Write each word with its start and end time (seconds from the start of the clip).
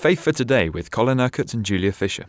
Faith 0.00 0.20
for 0.20 0.32
Today 0.32 0.70
with 0.70 0.90
Colin 0.90 1.20
Urquhart 1.20 1.52
and 1.52 1.62
Julia 1.62 1.92
Fisher. 1.92 2.24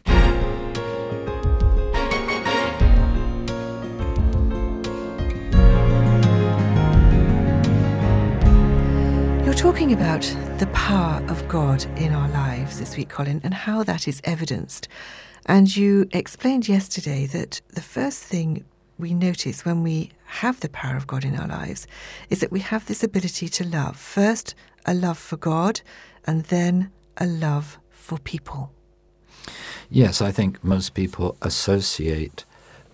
You're 9.45 9.53
talking 9.53 9.93
about 9.93 10.23
the 10.57 10.69
power 10.73 11.25
of 11.29 11.47
God 11.47 11.85
in 11.97 12.11
our 12.11 12.27
lives 12.31 12.77
this 12.77 12.97
week, 12.97 13.07
Colin, 13.07 13.39
and 13.41 13.53
how 13.53 13.83
that 13.83 14.05
is 14.05 14.19
evidenced. 14.25 14.89
And 15.45 15.73
you 15.73 16.09
explained 16.11 16.67
yesterday 16.67 17.25
that 17.27 17.61
the 17.69 17.81
first 17.81 18.21
thing 18.21 18.65
we 18.97 19.13
notice 19.13 19.63
when 19.63 19.81
we 19.81 20.11
have 20.25 20.59
the 20.59 20.67
power 20.67 20.97
of 20.97 21.07
God 21.07 21.23
in 21.23 21.39
our 21.39 21.47
lives 21.47 21.87
is 22.29 22.41
that 22.41 22.51
we 22.51 22.59
have 22.59 22.85
this 22.87 23.01
ability 23.01 23.47
to 23.47 23.63
love. 23.65 23.95
First, 23.95 24.55
a 24.85 24.93
love 24.93 25.17
for 25.17 25.37
God, 25.37 25.79
and 26.25 26.43
then 26.47 26.91
a 27.17 27.25
love 27.25 27.79
for 27.89 28.17
people. 28.17 28.71
Yes, 29.89 30.21
I 30.21 30.31
think 30.31 30.63
most 30.63 30.93
people 30.93 31.35
associate 31.41 32.45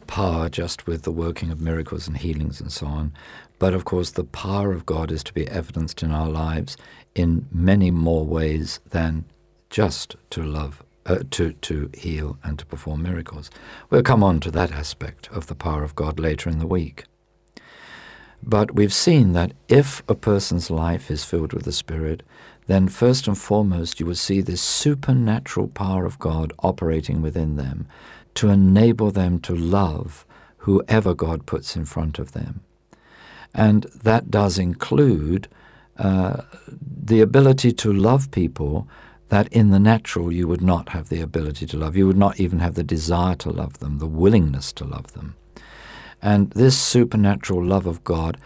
power 0.07 0.49
just 0.49 0.87
with 0.87 1.03
the 1.03 1.11
working 1.11 1.51
of 1.51 1.61
miracles 1.61 2.07
and 2.07 2.17
healings 2.17 2.61
and 2.61 2.71
so 2.71 2.87
on. 2.87 3.13
But 3.59 3.73
of 3.73 3.85
course, 3.85 4.11
the 4.11 4.23
power 4.23 4.71
of 4.71 4.85
God 4.85 5.11
is 5.11 5.23
to 5.23 5.33
be 5.33 5.47
evidenced 5.47 6.01
in 6.03 6.11
our 6.11 6.29
lives 6.29 6.77
in 7.15 7.47
many 7.51 7.91
more 7.91 8.25
ways 8.25 8.79
than 8.89 9.25
just 9.69 10.15
to 10.31 10.43
love 10.43 10.83
uh, 11.05 11.19
to, 11.31 11.53
to 11.53 11.89
heal 11.93 12.37
and 12.43 12.59
to 12.59 12.65
perform 12.65 13.01
miracles. 13.01 13.49
We'll 13.89 14.03
come 14.03 14.23
on 14.23 14.39
to 14.41 14.51
that 14.51 14.71
aspect 14.71 15.29
of 15.31 15.47
the 15.47 15.55
power 15.55 15.83
of 15.83 15.95
God 15.95 16.19
later 16.19 16.49
in 16.49 16.59
the 16.59 16.67
week. 16.67 17.05
But 18.43 18.75
we've 18.75 18.93
seen 18.93 19.33
that 19.33 19.53
if 19.67 20.03
a 20.07 20.15
person's 20.15 20.69
life 20.69 21.09
is 21.09 21.25
filled 21.25 21.53
with 21.53 21.63
the 21.63 21.71
Spirit, 21.71 22.23
then 22.67 22.87
first 22.87 23.27
and 23.27 23.37
foremost 23.37 23.99
you 23.99 24.05
will 24.05 24.15
see 24.15 24.41
this 24.41 24.61
supernatural 24.61 25.67
power 25.67 26.05
of 26.05 26.19
God 26.19 26.53
operating 26.59 27.21
within 27.21 27.55
them 27.55 27.87
to 28.35 28.49
enable 28.49 29.11
them 29.11 29.39
to 29.39 29.55
love 29.55 30.25
whoever 30.59 31.13
God 31.13 31.45
puts 31.45 31.75
in 31.75 31.85
front 31.85 32.19
of 32.19 32.33
them. 32.33 32.61
And 33.53 33.83
that 34.03 34.29
does 34.29 34.59
include 34.59 35.47
uh, 35.97 36.43
the 36.79 37.21
ability 37.21 37.71
to 37.71 37.91
love 37.91 38.29
people 38.31 38.87
that 39.29 39.51
in 39.51 39.71
the 39.71 39.79
natural 39.79 40.31
you 40.31 40.47
would 40.47 40.61
not 40.61 40.89
have 40.89 41.09
the 41.09 41.21
ability 41.21 41.65
to 41.67 41.77
love. 41.77 41.97
You 41.97 42.07
would 42.07 42.17
not 42.17 42.39
even 42.39 42.59
have 42.59 42.75
the 42.75 42.83
desire 42.83 43.35
to 43.35 43.49
love 43.49 43.79
them, 43.79 43.99
the 43.99 44.07
willingness 44.07 44.71
to 44.73 44.85
love 44.85 45.13
them. 45.13 45.35
And 46.21 46.51
this 46.51 46.77
supernatural 46.77 47.63
love 47.63 47.85
of 47.85 48.03
God 48.03 48.37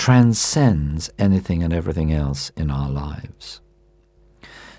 transcends 0.00 1.10
anything 1.18 1.62
and 1.62 1.74
everything 1.74 2.10
else 2.10 2.50
in 2.56 2.70
our 2.70 2.88
lives. 2.88 3.60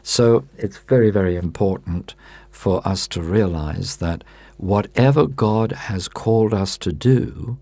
So 0.01 0.45
it's 0.57 0.79
very, 0.79 1.11
very 1.11 1.35
important 1.35 2.15
for 2.49 2.81
us 2.87 3.07
to 3.09 3.21
realize 3.21 3.97
that 3.97 4.23
whatever 4.57 5.27
God 5.27 5.73
has 5.73 6.07
called 6.07 6.55
us 6.55 6.75
to 6.79 6.91
do, 6.91 7.59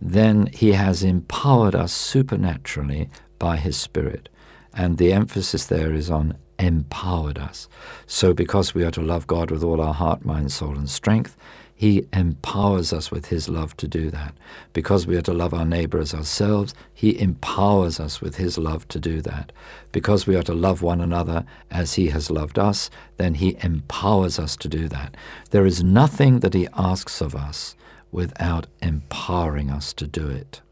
then 0.00 0.46
He 0.46 0.72
has 0.72 1.02
empowered 1.02 1.74
us 1.74 1.92
supernaturally 1.92 3.10
by 3.38 3.58
His 3.58 3.76
Spirit. 3.76 4.30
And 4.72 4.96
the 4.96 5.12
emphasis 5.12 5.66
there 5.66 5.92
is 5.92 6.10
on 6.10 6.38
empowered 6.58 7.38
us. 7.38 7.68
So, 8.06 8.32
because 8.32 8.74
we 8.74 8.82
are 8.82 8.90
to 8.92 9.02
love 9.02 9.26
God 9.26 9.50
with 9.50 9.62
all 9.62 9.82
our 9.82 9.92
heart, 9.92 10.24
mind, 10.24 10.50
soul, 10.50 10.78
and 10.78 10.88
strength, 10.88 11.36
He 11.78 12.06
empowers 12.14 12.90
us 12.90 13.10
with 13.10 13.26
His 13.26 13.50
love 13.50 13.76
to 13.76 13.86
do 13.86 14.10
that. 14.10 14.34
Because 14.72 15.06
we 15.06 15.14
are 15.16 15.22
to 15.22 15.34
love 15.34 15.52
our 15.52 15.66
neighbor 15.66 15.98
as 15.98 16.14
ourselves, 16.14 16.74
He 16.94 17.20
empowers 17.20 18.00
us 18.00 18.22
with 18.22 18.36
His 18.36 18.56
love 18.56 18.88
to 18.88 18.98
do 18.98 19.20
that. 19.20 19.52
Because 19.92 20.26
we 20.26 20.36
are 20.36 20.42
to 20.44 20.54
love 20.54 20.80
one 20.80 21.02
another 21.02 21.44
as 21.70 21.94
He 21.94 22.08
has 22.08 22.30
loved 22.30 22.58
us, 22.58 22.88
then 23.18 23.34
He 23.34 23.58
empowers 23.62 24.38
us 24.38 24.56
to 24.56 24.68
do 24.68 24.88
that. 24.88 25.14
There 25.50 25.66
is 25.66 25.84
nothing 25.84 26.40
that 26.40 26.54
He 26.54 26.66
asks 26.72 27.20
of 27.20 27.34
us 27.34 27.76
without 28.10 28.66
empowering 28.80 29.70
us 29.70 29.92
to 29.92 30.06
do 30.06 30.28
it. 30.28 30.62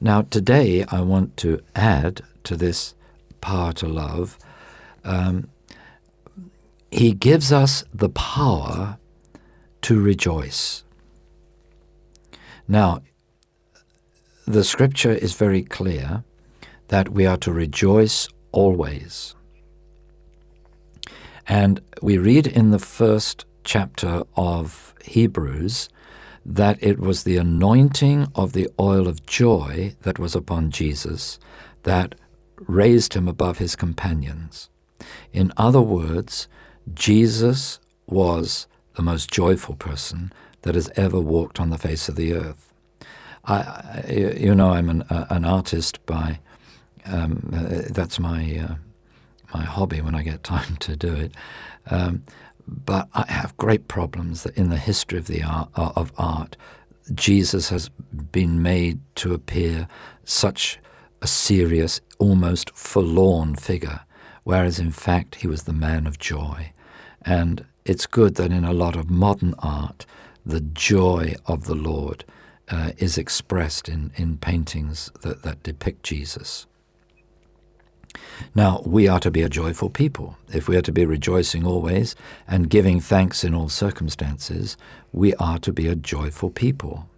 Now, 0.00 0.22
today 0.22 0.84
I 0.88 1.02
want 1.02 1.36
to 1.38 1.60
add 1.76 2.22
to 2.44 2.56
this 2.56 2.94
power 3.42 3.74
to 3.74 3.86
love, 3.86 4.38
um, 5.04 5.50
he 6.90 7.12
gives 7.12 7.52
us 7.52 7.84
the 7.92 8.08
power 8.08 8.98
to 9.82 10.00
rejoice. 10.00 10.84
Now, 12.66 13.02
the 14.46 14.64
scripture 14.64 15.12
is 15.12 15.34
very 15.34 15.62
clear 15.62 16.24
that 16.88 17.10
we 17.10 17.26
are 17.26 17.36
to 17.38 17.52
rejoice 17.52 18.28
always. 18.50 19.34
And 21.46 21.80
we 22.00 22.18
read 22.18 22.46
in 22.46 22.70
the 22.70 22.78
first 22.78 23.44
chapter 23.64 24.22
of 24.36 24.94
Hebrews 25.04 25.88
that 26.44 26.78
it 26.80 26.98
was 26.98 27.22
the 27.22 27.36
anointing 27.36 28.26
of 28.34 28.52
the 28.52 28.68
oil 28.78 29.06
of 29.06 29.26
joy 29.26 29.94
that 30.02 30.18
was 30.18 30.34
upon 30.34 30.70
Jesus 30.70 31.38
that 31.84 32.14
raised 32.56 33.14
him 33.14 33.28
above 33.28 33.58
his 33.58 33.76
companions. 33.76 34.68
In 35.32 35.52
other 35.56 35.80
words, 35.80 36.48
Jesus 36.94 37.78
was 38.06 38.66
the 38.94 39.02
most 39.02 39.30
joyful 39.30 39.74
person 39.74 40.32
that 40.62 40.74
has 40.74 40.90
ever 40.96 41.20
walked 41.20 41.60
on 41.60 41.70
the 41.70 41.78
face 41.78 42.08
of 42.08 42.16
the 42.16 42.32
earth. 42.34 42.72
I, 43.44 44.04
you 44.08 44.54
know, 44.54 44.70
I'm 44.70 44.88
an, 44.88 45.02
uh, 45.02 45.26
an 45.30 45.44
artist 45.44 46.04
by, 46.06 46.38
um, 47.04 47.50
uh, 47.52 47.88
that's 47.90 48.20
my, 48.20 48.58
uh, 48.58 48.74
my 49.52 49.64
hobby 49.64 50.00
when 50.00 50.14
I 50.14 50.22
get 50.22 50.44
time 50.44 50.76
to 50.76 50.96
do 50.96 51.14
it. 51.14 51.32
Um, 51.90 52.22
but 52.66 53.08
I 53.12 53.24
have 53.28 53.56
great 53.56 53.88
problems 53.88 54.44
that 54.44 54.56
in 54.56 54.70
the 54.70 54.76
history 54.76 55.18
of, 55.18 55.26
the 55.26 55.42
art, 55.42 55.70
uh, 55.74 55.92
of 55.96 56.12
art, 56.16 56.56
Jesus 57.12 57.70
has 57.70 57.88
been 57.88 58.62
made 58.62 59.00
to 59.16 59.34
appear 59.34 59.88
such 60.24 60.78
a 61.20 61.26
serious, 61.26 62.00
almost 62.18 62.70
forlorn 62.76 63.56
figure, 63.56 64.00
whereas 64.44 64.78
in 64.78 64.92
fact 64.92 65.36
he 65.36 65.48
was 65.48 65.64
the 65.64 65.72
man 65.72 66.06
of 66.06 66.18
joy. 66.18 66.72
And 67.24 67.64
it's 67.84 68.06
good 68.06 68.36
that 68.36 68.52
in 68.52 68.64
a 68.64 68.72
lot 68.72 68.96
of 68.96 69.10
modern 69.10 69.54
art, 69.58 70.06
the 70.44 70.60
joy 70.60 71.34
of 71.46 71.64
the 71.64 71.74
Lord 71.74 72.24
uh, 72.68 72.92
is 72.96 73.18
expressed 73.18 73.88
in, 73.88 74.12
in 74.16 74.38
paintings 74.38 75.10
that, 75.22 75.42
that 75.42 75.62
depict 75.62 76.02
Jesus. 76.02 76.66
Now, 78.54 78.82
we 78.84 79.08
are 79.08 79.20
to 79.20 79.30
be 79.30 79.42
a 79.42 79.48
joyful 79.48 79.88
people. 79.88 80.36
If 80.52 80.68
we 80.68 80.76
are 80.76 80.82
to 80.82 80.92
be 80.92 81.04
rejoicing 81.04 81.66
always 81.66 82.14
and 82.46 82.68
giving 82.68 83.00
thanks 83.00 83.44
in 83.44 83.54
all 83.54 83.68
circumstances, 83.68 84.76
we 85.12 85.34
are 85.34 85.58
to 85.60 85.72
be 85.72 85.86
a 85.88 85.96
joyful 85.96 86.50
people. 86.50 87.08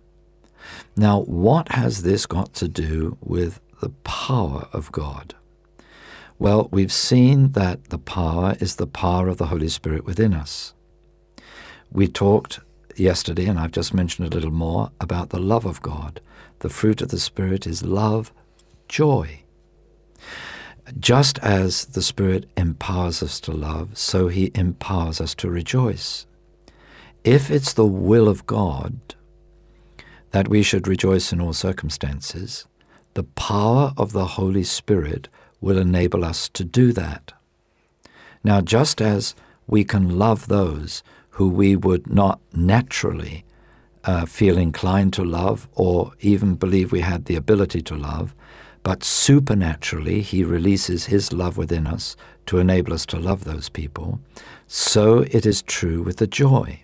Now, 0.96 1.20
what 1.20 1.70
has 1.72 2.02
this 2.02 2.26
got 2.26 2.54
to 2.54 2.68
do 2.68 3.18
with 3.20 3.60
the 3.80 3.90
power 3.90 4.68
of 4.72 4.92
God? 4.92 5.34
Well, 6.38 6.68
we've 6.72 6.92
seen 6.92 7.52
that 7.52 7.90
the 7.90 7.98
power 7.98 8.56
is 8.58 8.76
the 8.76 8.86
power 8.86 9.28
of 9.28 9.38
the 9.38 9.46
Holy 9.46 9.68
Spirit 9.68 10.04
within 10.04 10.34
us. 10.34 10.74
We 11.92 12.08
talked 12.08 12.58
yesterday, 12.96 13.46
and 13.46 13.58
I've 13.58 13.70
just 13.70 13.94
mentioned 13.94 14.26
a 14.26 14.34
little 14.34 14.50
more, 14.50 14.90
about 15.00 15.30
the 15.30 15.38
love 15.38 15.64
of 15.64 15.80
God. 15.80 16.20
The 16.58 16.68
fruit 16.68 17.00
of 17.00 17.08
the 17.08 17.20
Spirit 17.20 17.66
is 17.66 17.84
love, 17.84 18.32
joy. 18.88 19.42
Just 20.98 21.38
as 21.38 21.86
the 21.86 22.02
Spirit 22.02 22.50
empowers 22.56 23.22
us 23.22 23.38
to 23.40 23.52
love, 23.52 23.96
so 23.96 24.28
He 24.28 24.50
empowers 24.54 25.20
us 25.20 25.34
to 25.36 25.48
rejoice. 25.48 26.26
If 27.22 27.50
it's 27.50 27.72
the 27.72 27.86
will 27.86 28.28
of 28.28 28.44
God 28.44 29.14
that 30.32 30.48
we 30.48 30.62
should 30.62 30.88
rejoice 30.88 31.32
in 31.32 31.40
all 31.40 31.52
circumstances, 31.52 32.66
the 33.14 33.22
power 33.22 33.94
of 33.96 34.12
the 34.12 34.26
Holy 34.26 34.64
Spirit 34.64 35.28
will 35.64 35.78
enable 35.78 36.24
us 36.24 36.48
to 36.50 36.64
do 36.64 36.92
that. 36.92 37.32
Now, 38.44 38.60
just 38.60 39.00
as 39.00 39.34
we 39.66 39.84
can 39.84 40.18
love 40.18 40.48
those 40.48 41.02
who 41.30 41.48
we 41.48 41.74
would 41.74 42.06
not 42.06 42.38
naturally 42.52 43.44
uh, 44.04 44.26
feel 44.26 44.58
inclined 44.58 45.12
to 45.14 45.24
love 45.24 45.66
or 45.74 46.12
even 46.20 46.54
believe 46.54 46.92
we 46.92 47.00
had 47.00 47.24
the 47.24 47.36
ability 47.36 47.80
to 47.82 47.96
love, 47.96 48.34
but 48.82 49.02
supernaturally 49.02 50.20
He 50.20 50.44
releases 50.44 51.06
His 51.06 51.32
love 51.32 51.56
within 51.56 51.86
us 51.86 52.16
to 52.46 52.58
enable 52.58 52.92
us 52.92 53.06
to 53.06 53.18
love 53.18 53.44
those 53.44 53.70
people, 53.70 54.20
so 54.68 55.20
it 55.30 55.46
is 55.46 55.62
true 55.62 56.02
with 56.02 56.18
the 56.18 56.26
joy. 56.26 56.80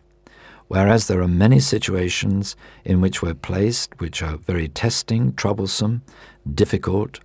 Whereas 0.69 1.07
there 1.07 1.21
are 1.21 1.29
many 1.29 1.61
situations 1.61 2.57
in 2.85 3.01
which 3.01 3.21
we're 3.23 3.35
placed 3.35 4.01
which 4.01 4.23
are 4.23 4.37
very 4.37 4.69
testing, 4.69 5.35
troublesome, 5.35 6.03
difficult, 6.55 7.21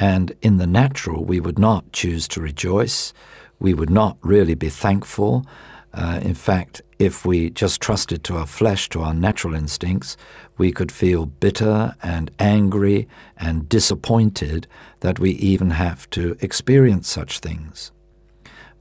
and 0.00 0.32
in 0.40 0.56
the 0.56 0.66
natural 0.66 1.24
we 1.24 1.38
would 1.38 1.58
not 1.58 1.92
choose 1.92 2.26
to 2.28 2.40
rejoice, 2.40 3.12
we 3.60 3.74
would 3.74 3.90
not 3.90 4.16
really 4.22 4.54
be 4.54 4.70
thankful. 4.70 5.46
Uh, 5.92 6.18
in 6.22 6.34
fact, 6.34 6.80
if 6.98 7.26
we 7.26 7.50
just 7.50 7.80
trusted 7.80 8.24
to 8.24 8.36
our 8.36 8.46
flesh, 8.46 8.88
to 8.88 9.02
our 9.02 9.12
natural 9.12 9.54
instincts, 9.54 10.16
we 10.56 10.72
could 10.72 10.90
feel 10.90 11.26
bitter 11.26 11.94
and 12.02 12.30
angry 12.38 13.06
and 13.36 13.68
disappointed 13.68 14.66
that 15.00 15.18
we 15.18 15.32
even 15.32 15.70
have 15.70 16.08
to 16.10 16.36
experience 16.40 17.08
such 17.08 17.40
things. 17.40 17.92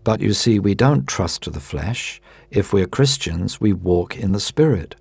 But 0.06 0.22
you 0.22 0.34
see, 0.34 0.60
we 0.60 0.76
don't 0.76 1.08
trust 1.08 1.44
to 1.44 1.50
the 1.50 1.60
flesh. 1.60 2.22
If 2.50 2.72
we're 2.72 2.88
Christians, 2.88 3.60
we 3.60 3.74
walk 3.74 4.18
in 4.18 4.32
the 4.32 4.40
Spirit. 4.40 4.96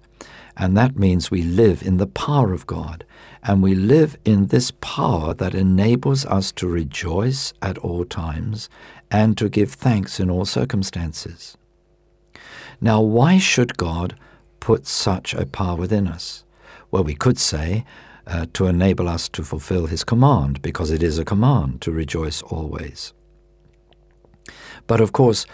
And 0.56 0.76
that 0.76 0.99
means 0.99 1.31
we 1.31 1.43
live 1.43 1.82
in 1.82 1.99
the 1.99 2.06
power 2.09 2.53
of 2.53 2.67
God. 2.67 3.05
And 3.43 3.62
we 3.62 3.75
live 3.75 4.19
in 4.25 4.46
this 4.46 4.70
power 4.81 5.32
that 5.35 5.55
enables 5.55 6.26
us 6.26 6.52
to 6.52 6.69
rejoice 6.69 7.52
at 7.62 7.79
all 7.79 8.05
times 8.05 8.69
and 9.11 9.38
to 9.38 9.49
give 9.49 9.73
thanks 9.73 10.20
in 10.20 10.31
all 10.31 10.44
circumstances. 10.44 11.56
Now, 12.81 13.00
why 13.00 13.38
should 13.38 13.76
God 13.76 14.14
put 14.61 14.87
such 14.87 15.35
a 15.35 15.46
power 15.46 15.76
within 15.76 16.06
us? 16.06 16.44
Well, 16.90 17.05
we 17.05 17.14
could 17.14 17.38
say 17.38 17.85
uh, 18.26 18.46
to 18.52 18.67
enable 18.67 19.08
us 19.08 19.29
to 19.31 19.43
fulfill 19.43 19.87
his 19.87 20.05
command, 20.05 20.61
because 20.61 20.91
it 20.91 21.02
is 21.02 21.19
a 21.19 21.25
command 21.25 21.81
to 21.81 21.91
rejoice 21.91 22.43
always. 22.43 23.14
But 24.87 25.00
of 25.00 25.12
course, 25.12 25.46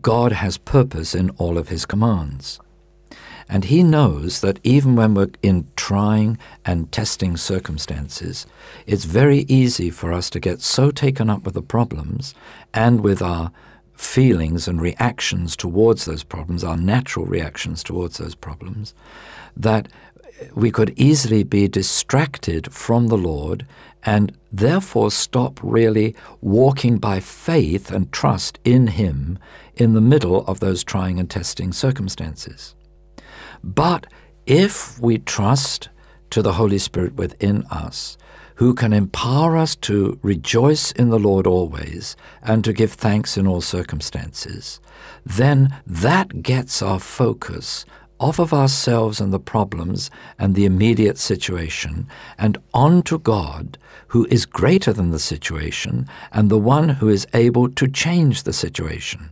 God 0.00 0.32
has 0.32 0.56
purpose 0.58 1.14
in 1.14 1.30
all 1.30 1.58
of 1.58 1.68
his 1.68 1.84
commands. 1.84 2.58
And 3.48 3.64
he 3.64 3.82
knows 3.82 4.40
that 4.40 4.60
even 4.62 4.96
when 4.96 5.14
we're 5.14 5.30
in 5.42 5.68
trying 5.76 6.38
and 6.64 6.90
testing 6.92 7.36
circumstances, 7.36 8.46
it's 8.86 9.04
very 9.04 9.40
easy 9.48 9.90
for 9.90 10.12
us 10.12 10.30
to 10.30 10.40
get 10.40 10.60
so 10.60 10.90
taken 10.90 11.28
up 11.28 11.44
with 11.44 11.54
the 11.54 11.62
problems 11.62 12.34
and 12.72 13.02
with 13.02 13.20
our 13.20 13.52
feelings 13.92 14.66
and 14.66 14.80
reactions 14.80 15.56
towards 15.56 16.04
those 16.04 16.24
problems, 16.24 16.64
our 16.64 16.76
natural 16.76 17.26
reactions 17.26 17.82
towards 17.82 18.18
those 18.18 18.34
problems, 18.34 18.94
that 19.56 19.88
we 20.54 20.70
could 20.70 20.92
easily 20.96 21.42
be 21.42 21.68
distracted 21.68 22.72
from 22.72 23.06
the 23.06 23.18
Lord 23.18 23.66
and 24.02 24.36
therefore 24.50 25.10
stop 25.10 25.60
really 25.62 26.16
walking 26.40 26.98
by 26.98 27.20
faith 27.20 27.90
and 27.92 28.10
trust 28.12 28.58
in 28.64 28.88
Him 28.88 29.38
in 29.76 29.94
the 29.94 30.00
middle 30.00 30.44
of 30.46 30.60
those 30.60 30.82
trying 30.82 31.20
and 31.20 31.30
testing 31.30 31.72
circumstances. 31.72 32.74
But 33.62 34.06
if 34.46 34.98
we 35.00 35.18
trust 35.18 35.88
to 36.30 36.42
the 36.42 36.54
Holy 36.54 36.78
Spirit 36.78 37.14
within 37.14 37.64
us, 37.70 38.16
who 38.56 38.74
can 38.74 38.92
empower 38.92 39.56
us 39.56 39.74
to 39.74 40.18
rejoice 40.22 40.92
in 40.92 41.10
the 41.10 41.18
Lord 41.18 41.46
always 41.46 42.16
and 42.42 42.64
to 42.64 42.72
give 42.72 42.92
thanks 42.92 43.36
in 43.36 43.46
all 43.46 43.60
circumstances, 43.60 44.80
then 45.24 45.74
that 45.86 46.42
gets 46.42 46.82
our 46.82 47.00
focus 47.00 47.84
off 48.22 48.38
of 48.38 48.54
ourselves 48.54 49.20
and 49.20 49.32
the 49.32 49.40
problems 49.40 50.10
and 50.38 50.54
the 50.54 50.64
immediate 50.64 51.18
situation 51.18 52.06
and 52.38 52.56
onto 52.72 53.18
God, 53.18 53.76
who 54.08 54.26
is 54.30 54.46
greater 54.46 54.92
than 54.92 55.10
the 55.10 55.18
situation 55.18 56.08
and 56.30 56.48
the 56.48 56.58
one 56.58 56.88
who 56.88 57.08
is 57.08 57.26
able 57.34 57.68
to 57.70 57.88
change 57.88 58.44
the 58.44 58.52
situation. 58.52 59.30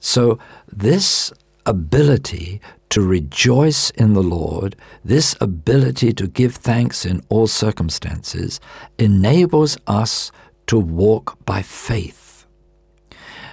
So, 0.00 0.38
this 0.66 1.32
ability 1.68 2.60
to 2.88 3.02
rejoice 3.02 3.90
in 3.90 4.14
the 4.14 4.22
Lord, 4.22 4.74
this 5.04 5.36
ability 5.40 6.12
to 6.14 6.26
give 6.26 6.54
thanks 6.56 7.04
in 7.04 7.22
all 7.28 7.46
circumstances, 7.46 8.60
enables 8.98 9.76
us 9.86 10.32
to 10.66 10.78
walk 10.78 11.38
by 11.44 11.62
faith. 11.62 12.46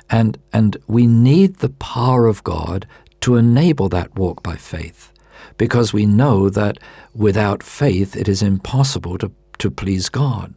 And, 0.10 0.38
and 0.54 0.78
we 0.88 1.06
need 1.06 1.58
the 1.58 1.70
power 1.70 2.28
of 2.28 2.44
God 2.44 2.88
to 3.22 3.36
enable 3.36 3.90
that 3.90 4.16
walk 4.16 4.42
by 4.42 4.56
faith, 4.56 5.12
because 5.58 5.94
we 5.94 6.06
know 6.06 6.50
that 6.50 6.78
without 7.14 7.64
faith 7.64 8.16
it 8.16 8.28
is 8.28 8.42
impossible 8.42 9.18
to, 9.18 9.32
to 9.58 9.70
please 9.70 10.10
God. 10.10 10.54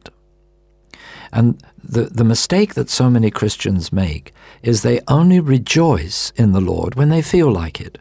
And 1.32 1.62
the, 1.82 2.04
the 2.04 2.24
mistake 2.24 2.74
that 2.74 2.90
so 2.90 3.10
many 3.10 3.30
Christians 3.30 3.92
make 3.92 4.32
is 4.62 4.82
they 4.82 5.00
only 5.08 5.40
rejoice 5.40 6.32
in 6.36 6.52
the 6.52 6.60
Lord 6.60 6.94
when 6.94 7.08
they 7.08 7.22
feel 7.22 7.50
like 7.50 7.80
it. 7.80 7.98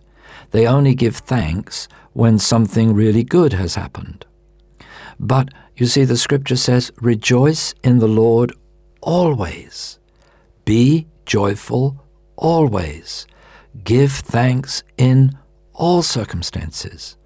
They 0.51 0.65
only 0.65 0.95
give 0.95 1.17
thanks 1.17 1.87
when 2.13 2.39
something 2.39 2.93
really 2.93 3.23
good 3.23 3.53
has 3.53 3.75
happened. 3.75 4.25
But 5.19 5.49
you 5.75 5.85
see, 5.85 6.03
the 6.03 6.17
scripture 6.17 6.55
says, 6.55 6.91
Rejoice 7.01 7.73
in 7.83 7.99
the 7.99 8.07
Lord 8.07 8.53
always. 9.01 9.99
Be 10.65 11.07
joyful 11.25 12.03
always. 12.35 13.27
Give 13.83 14.11
thanks 14.11 14.83
in 14.97 15.37
all 15.73 16.01
circumstances. 16.01 17.17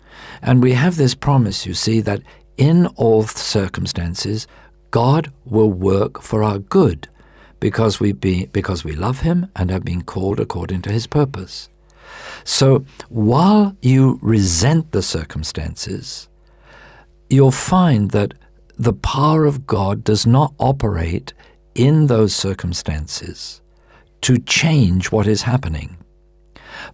And 0.41 0.61
we 0.61 0.73
have 0.73 0.97
this 0.97 1.15
promise, 1.15 1.65
you 1.65 1.73
see, 1.73 2.01
that 2.01 2.21
in 2.57 2.87
all 2.87 3.23
circumstances, 3.23 4.47
God 4.91 5.31
will 5.45 5.71
work 5.71 6.21
for 6.21 6.43
our 6.43 6.59
good 6.59 7.07
because 7.59 7.99
we, 7.99 8.11
be, 8.11 8.47
because 8.47 8.83
we 8.83 8.93
love 8.93 9.21
Him 9.21 9.49
and 9.55 9.69
have 9.69 9.85
been 9.85 10.03
called 10.03 10.39
according 10.39 10.81
to 10.83 10.91
His 10.91 11.07
purpose. 11.07 11.69
So 12.43 12.85
while 13.09 13.75
you 13.81 14.19
resent 14.21 14.91
the 14.91 15.01
circumstances, 15.01 16.27
you'll 17.29 17.51
find 17.51 18.11
that 18.11 18.33
the 18.77 18.93
power 18.93 19.45
of 19.45 19.65
God 19.65 20.03
does 20.03 20.25
not 20.25 20.53
operate 20.59 21.33
in 21.75 22.07
those 22.07 22.35
circumstances 22.35 23.61
to 24.21 24.37
change 24.37 25.11
what 25.11 25.27
is 25.27 25.43
happening. 25.43 25.97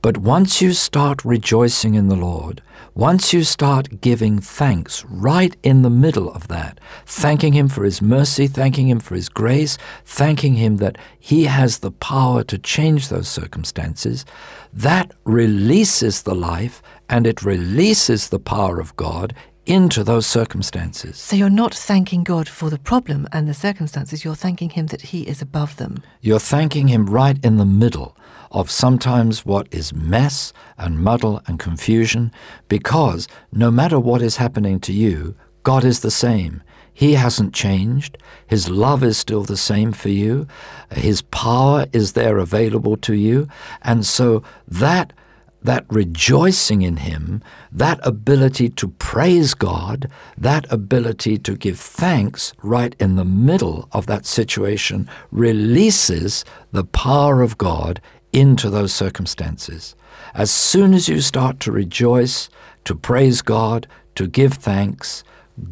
But 0.02 0.18
once 0.18 0.62
you 0.62 0.74
start 0.74 1.26
rejoicing 1.26 1.96
in 1.96 2.10
the 2.10 2.16
Lord, 2.16 2.62
once 2.98 3.32
you 3.32 3.44
start 3.44 4.02
giving 4.02 4.40
thanks 4.40 5.06
right 5.06 5.56
in 5.62 5.84
the 5.84 5.90
middle 5.90 6.32
of 6.32 6.48
that, 6.48 6.80
thanking 7.06 7.54
Him 7.54 7.68
for 7.68 7.84
His 7.84 8.02
mercy, 8.02 8.48
thanking 8.48 8.90
Him 8.90 9.00
for 9.00 9.14
His 9.14 9.30
grace, 9.30 9.78
thanking 10.04 10.56
Him 10.56 10.78
that 10.78 10.98
He 11.20 11.44
has 11.44 11.78
the 11.78 11.92
power 11.92 12.44
to 12.46 12.58
change 12.58 13.10
those 13.10 13.28
circumstances, 13.28 14.26
that 14.74 15.12
releases 15.26 16.24
the 16.24 16.34
life 16.34 16.82
and 17.08 17.28
it 17.28 17.44
releases 17.44 18.30
the 18.30 18.40
power 18.40 18.80
of 18.80 18.96
God 18.96 19.36
into 19.68 20.04
those 20.04 20.26
circumstances. 20.26 21.18
So 21.18 21.36
you're 21.36 21.50
not 21.50 21.74
thanking 21.74 22.24
God 22.24 22.48
for 22.48 22.70
the 22.70 22.80
problem 22.80 23.28
and 23.32 23.48
the 23.48 23.54
circumstances, 23.54 24.24
you're 24.24 24.36
thanking 24.36 24.72
Him 24.72 24.88
that 24.88 25.02
He 25.02 25.28
is 25.28 25.42
above 25.42 25.76
them. 25.76 26.02
You're 26.22 26.40
thanking 26.40 26.88
Him 26.88 27.08
right 27.08 27.38
in 27.44 27.58
the 27.58 27.66
middle 27.66 28.18
of 28.52 28.72
sometimes 28.72 29.46
what 29.46 29.68
is 29.72 29.94
mess 29.94 30.54
and 30.78 31.00
muddle 31.00 31.42
and 31.48 31.60
confusion, 31.60 32.32
because 32.70 33.28
no 33.52 33.70
matter 33.70 34.00
what 34.00 34.22
is 34.22 34.38
happening 34.38 34.80
to 34.80 34.94
you, 34.94 35.36
God 35.64 35.84
is 35.84 36.00
the 36.00 36.12
same. 36.12 36.64
He 36.94 37.14
hasn't 37.14 37.54
changed. 37.54 38.18
His 38.48 38.70
love 38.70 39.04
is 39.04 39.18
still 39.18 39.44
the 39.44 39.58
same 39.58 39.92
for 39.92 40.10
you. 40.10 40.48
His 40.92 41.22
power 41.22 41.86
is 41.94 42.14
there 42.14 42.38
available 42.38 42.98
to 42.98 43.14
you. 43.14 43.48
And 43.84 44.06
so 44.06 44.42
that 44.68 45.14
that 45.62 45.86
rejoicing 45.90 46.82
in 46.82 46.98
Him, 46.98 47.44
that 47.72 48.00
ability 48.04 48.70
to 48.70 48.88
praise 49.08 49.54
God, 49.54 50.12
that 50.38 50.70
ability 50.70 51.38
to 51.38 51.56
give 51.56 51.80
thanks 51.80 52.52
right 52.62 52.94
in 53.00 53.16
the 53.16 53.24
middle 53.24 53.88
of 53.94 54.06
that 54.08 54.26
situation 54.26 55.10
releases 55.32 56.44
the 56.74 56.84
power 56.84 57.42
of 57.42 57.58
God 57.58 58.02
into 58.34 58.70
those 58.70 58.92
circumstances. 58.92 59.96
As 60.34 60.52
soon 60.52 60.94
as 60.94 61.08
you 61.08 61.22
start 61.22 61.62
to 61.62 61.72
rejoice, 61.72 62.50
to 62.84 62.96
praise 62.96 63.42
God, 63.42 63.88
to 64.16 64.28
give 64.28 64.56
thanks, 64.56 65.24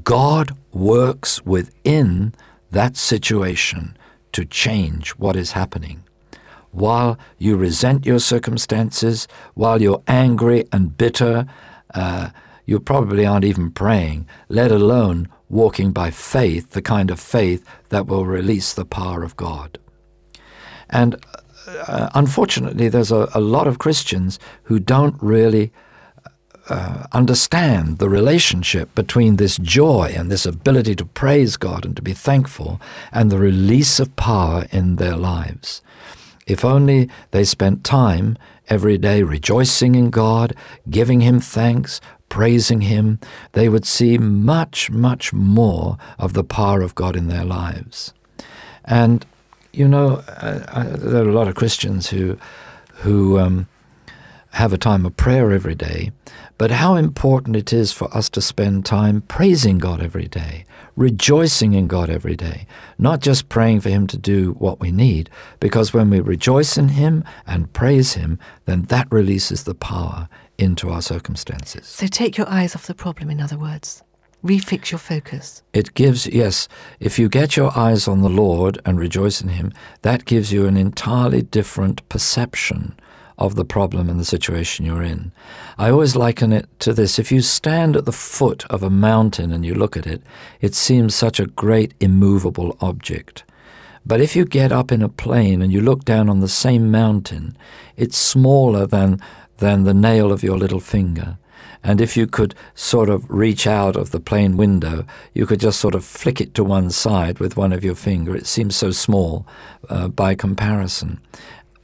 God 0.06 0.56
works 0.72 1.46
within 1.46 2.34
that 2.72 2.96
situation 2.96 3.98
to 4.32 4.46
change 4.46 5.10
what 5.12 5.36
is 5.36 5.52
happening. 5.52 6.06
While 6.72 7.20
you 7.38 7.58
resent 7.58 8.06
your 8.06 8.20
circumstances, 8.20 9.28
while 9.56 9.82
you're 9.82 10.04
angry 10.08 10.64
and 10.72 10.98
bitter, 10.98 11.48
uh, 11.94 12.30
you 12.66 12.80
probably 12.80 13.26
aren't 13.26 13.46
even 13.46 13.72
praying, 13.72 14.28
let 14.50 14.72
alone 14.72 15.28
walking 15.50 15.92
by 15.92 16.12
faith, 16.12 16.72
the 16.72 16.82
kind 16.82 17.12
of 17.12 17.20
faith 17.20 17.66
that 17.90 18.08
will 18.08 18.26
release 18.26 18.74
the 18.74 18.86
power 18.86 19.24
of 19.24 19.36
God. 19.36 19.78
And 20.90 21.16
uh, 21.68 22.10
unfortunately, 22.14 22.90
there's 22.90 23.12
a, 23.12 23.30
a, 23.34 23.40
lot 23.40 23.68
of 23.68 23.80
Christians 23.80 24.40
who 24.64 24.80
don't 24.80 25.16
really 25.22 25.72
uh, 26.70 27.06
understand 27.12 27.98
the 27.98 28.10
relationship 28.10 28.94
between 28.96 29.36
this 29.36 29.58
joy 29.58 30.14
and 30.16 30.32
this 30.32 30.46
ability 30.46 30.96
to 30.96 31.06
praise 31.06 31.58
God 31.58 31.86
and 31.86 31.96
to 31.96 32.02
be 32.02 32.14
thankful 32.14 32.82
and 33.12 33.32
the 33.32 33.38
release 33.38 34.00
of 34.00 34.16
power 34.16 34.66
in 34.72 34.98
their 34.98 35.16
lives. 35.16 35.82
If 36.48 36.64
only 36.64 37.10
they 37.32 37.44
spent 37.44 37.84
time 37.84 38.38
every 38.68 38.98
day 38.98 39.24
rejoicing 39.24 39.96
in 39.96 40.10
God, 40.10 40.56
giving 40.90 41.22
Him 41.22 41.40
thanks, 41.40 42.02
praising 42.36 42.82
Him, 42.82 43.18
they 43.54 43.70
would 43.70 43.86
see 43.86 44.18
much, 44.18 44.92
much 44.92 45.32
more 45.32 45.98
of 46.20 46.34
the 46.34 46.44
power 46.44 46.82
of 46.82 46.94
God 46.94 47.16
in 47.16 47.30
their 47.30 47.46
lives. 47.46 48.14
And 48.84 49.26
you 49.72 49.88
know, 49.88 50.22
uh, 50.28 50.66
I, 50.68 50.84
there 50.84 51.24
are 51.24 51.30
a 51.30 51.34
lot 51.34 51.48
of 51.48 51.56
Christians 51.56 52.10
who 52.10 52.38
who 53.04 53.40
um, 53.40 53.68
have 54.50 54.74
a 54.74 54.78
time 54.78 55.06
of 55.06 55.16
prayer 55.16 55.54
every 55.54 55.76
day, 55.76 56.12
but 56.58 56.72
how 56.72 56.96
important 56.96 57.56
it 57.56 57.72
is 57.72 57.94
for 57.94 58.14
us 58.14 58.30
to 58.32 58.42
spend 58.42 58.86
time 58.86 59.22
praising 59.22 59.78
God 59.78 60.02
every 60.02 60.28
day, 60.28 60.66
rejoicing 60.98 61.72
in 61.72 61.88
God 61.88 62.10
every 62.10 62.36
day, 62.36 62.68
not 62.98 63.22
just 63.22 63.48
praying 63.48 63.80
for 63.80 63.90
Him 63.90 64.08
to 64.08 64.18
do 64.18 64.56
what 64.60 64.82
we 64.82 64.92
need, 64.92 65.30
because 65.62 65.94
when 65.94 66.10
we 66.10 66.20
rejoice 66.20 66.78
in 66.78 66.90
Him 66.90 67.24
and 67.48 67.72
praise 67.72 68.16
Him, 68.16 68.40
then 68.66 68.84
that 68.84 69.08
releases 69.10 69.64
the 69.64 69.76
power 69.76 70.28
into 70.58 70.90
our 70.90 71.02
circumstances. 71.02 71.88
So 71.88 72.08
take 72.08 72.38
your 72.38 72.50
eyes 72.50 72.76
off 72.76 72.88
the 72.88 72.96
problem, 72.96 73.30
in 73.30 73.42
other 73.42 73.58
words. 73.58 74.04
Refix 74.44 74.92
your 74.92 75.00
focus. 75.00 75.64
It 75.74 75.96
gives, 75.96 76.28
yes, 76.28 76.68
if 77.00 77.18
you 77.18 77.30
get 77.30 77.58
your 77.58 77.76
eyes 77.76 78.08
on 78.08 78.22
the 78.22 78.30
Lord 78.30 78.80
and 78.86 79.00
rejoice 79.00 79.42
in 79.42 79.50
Him, 79.50 79.74
that 80.04 80.26
gives 80.26 80.54
you 80.54 80.68
an 80.68 80.78
entirely 80.78 81.42
different 81.42 82.08
perception 82.10 82.96
of 83.38 83.56
the 83.56 83.66
problem 83.66 84.10
and 84.10 84.20
the 84.20 84.26
situation 84.26 84.86
you're 84.86 85.02
in. 85.02 85.32
I 85.78 85.90
always 85.90 86.16
liken 86.16 86.54
it 86.54 86.70
to 86.80 86.94
this 86.94 87.20
if 87.20 87.32
you 87.32 87.42
stand 87.42 87.96
at 87.96 88.06
the 88.06 88.12
foot 88.12 88.66
of 88.68 88.84
a 88.84 88.90
mountain 88.90 89.52
and 89.52 89.66
you 89.66 89.74
look 89.74 89.98
at 89.98 90.08
it, 90.08 90.22
it 90.62 90.76
seems 90.76 91.16
such 91.16 91.40
a 91.40 91.48
great 91.48 91.94
immovable 92.00 92.78
object. 92.80 93.44
But 94.06 94.22
if 94.22 94.36
you 94.36 94.46
get 94.46 94.72
up 94.72 94.92
in 94.92 95.02
a 95.02 95.10
plane 95.10 95.62
and 95.64 95.74
you 95.74 95.82
look 95.82 96.06
down 96.06 96.30
on 96.30 96.40
the 96.40 96.48
same 96.48 96.92
mountain, 96.92 97.58
it's 97.98 98.18
smaller 98.18 98.86
than, 98.86 99.20
than 99.58 99.84
the 99.84 99.94
nail 99.94 100.32
of 100.32 100.44
your 100.44 100.58
little 100.58 100.80
finger. 100.80 101.38
And 101.84 102.02
if 102.02 102.18
you 102.18 102.26
could 102.26 102.56
sort 102.74 103.10
of 103.10 103.30
reach 103.30 103.68
out 103.68 103.96
of 103.96 104.10
the 104.10 104.20
plane 104.20 104.58
window, 104.58 105.06
you 105.34 105.46
could 105.46 105.60
just 105.60 105.80
sort 105.80 105.94
of 105.94 106.04
flick 106.04 106.42
it 106.42 106.56
to 106.56 106.64
one 106.64 106.90
side 106.90 107.38
with 107.40 107.58
one 107.58 107.72
of 107.72 107.84
your 107.84 107.94
finger. 107.94 108.36
It 108.36 108.48
seems 108.48 108.76
so 108.76 108.90
small 108.90 109.46
uh, 109.88 110.08
by 110.08 110.34
comparison. 110.34 111.20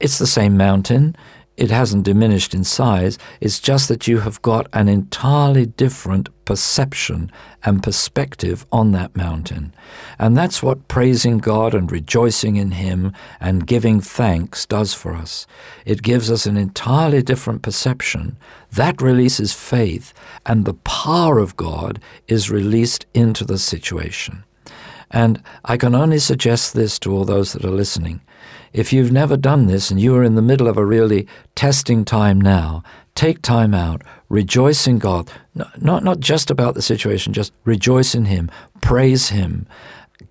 It's 0.00 0.18
the 0.18 0.26
same 0.26 0.56
mountain. 0.56 1.14
It 1.56 1.70
hasn't 1.70 2.04
diminished 2.04 2.52
in 2.52 2.64
size. 2.64 3.16
It's 3.40 3.60
just 3.60 3.88
that 3.88 4.08
you 4.08 4.18
have 4.20 4.42
got 4.42 4.66
an 4.72 4.88
entirely 4.88 5.66
different 5.66 6.28
perception 6.52 7.32
and 7.64 7.82
perspective 7.82 8.66
on 8.70 8.92
that 8.92 9.16
mountain. 9.16 9.72
And 10.18 10.36
that's 10.36 10.62
what 10.62 10.86
praising 10.86 11.38
God 11.38 11.72
and 11.72 11.90
rejoicing 11.90 12.56
in 12.56 12.72
Him 12.72 13.14
and 13.40 13.66
giving 13.66 14.02
thanks 14.02 14.66
does 14.66 14.92
for 14.92 15.14
us. 15.14 15.46
It 15.86 16.02
gives 16.02 16.30
us 16.30 16.44
an 16.44 16.58
entirely 16.58 17.22
different 17.22 17.62
perception. 17.62 18.36
That 18.70 19.00
releases 19.00 19.54
faith, 19.54 20.12
and 20.44 20.66
the 20.66 20.74
power 20.74 21.38
of 21.38 21.56
God 21.56 22.02
is 22.28 22.50
released 22.50 23.06
into 23.14 23.46
the 23.46 23.56
situation. 23.56 24.44
And 25.10 25.42
I 25.64 25.78
can 25.78 25.94
only 25.94 26.18
suggest 26.18 26.74
this 26.74 26.98
to 26.98 27.14
all 27.14 27.24
those 27.24 27.54
that 27.54 27.64
are 27.64 27.70
listening. 27.70 28.20
If 28.74 28.92
you've 28.92 29.12
never 29.12 29.38
done 29.38 29.68
this 29.68 29.90
and 29.90 29.98
you 29.98 30.14
are 30.16 30.24
in 30.24 30.34
the 30.34 30.42
middle 30.42 30.68
of 30.68 30.76
a 30.76 30.84
really 30.84 31.26
testing 31.54 32.04
time 32.04 32.38
now, 32.38 32.82
take 33.14 33.42
time 33.42 33.74
out, 33.74 34.02
rejoice 34.28 34.86
in 34.86 34.98
God. 34.98 35.30
Not, 35.54 36.04
not 36.04 36.20
just 36.20 36.50
about 36.50 36.74
the 36.74 36.82
situation, 36.82 37.32
just 37.32 37.52
rejoice 37.64 38.14
in 38.14 38.26
Him, 38.26 38.50
praise 38.80 39.28
Him. 39.28 39.66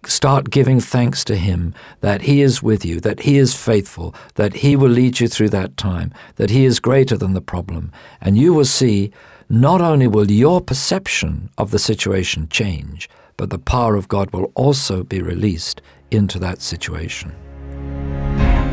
Start 0.06 0.50
giving 0.50 0.80
thanks 0.80 1.24
to 1.26 1.36
Him 1.36 1.74
that 2.00 2.24
He 2.24 2.42
is 2.42 2.64
with 2.64 2.84
you, 2.84 3.00
that 3.02 3.22
He 3.22 3.38
is 3.38 3.56
faithful, 3.56 4.16
that 4.36 4.56
He 4.58 4.76
will 4.76 4.90
lead 4.90 5.20
you 5.20 5.28
through 5.28 5.50
that 5.50 5.78
time, 5.78 6.14
that 6.38 6.50
He 6.50 6.66
is 6.66 6.80
greater 6.80 7.18
than 7.18 7.34
the 7.34 7.42
problem. 7.42 7.92
And 8.20 8.38
you 8.38 8.54
will 8.54 8.66
see 8.66 9.12
not 9.50 9.82
only 9.82 10.08
will 10.08 10.32
your 10.32 10.62
perception 10.62 11.50
of 11.58 11.72
the 11.72 11.80
situation 11.80 12.48
change, 12.50 13.10
but 13.38 13.50
the 13.50 13.60
power 13.60 13.96
of 13.96 14.08
God 14.08 14.32
will 14.32 14.52
also 14.56 15.04
be 15.04 15.22
released 15.22 15.82
into 16.10 16.40
that 16.40 16.62
situation. 16.62 17.34